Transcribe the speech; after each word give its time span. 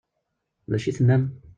D 0.69 0.73
acu 0.75 0.87
i 0.89 0.91
d-tennam? 0.93 1.23